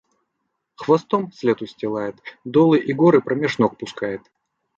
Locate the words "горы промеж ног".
2.91-3.77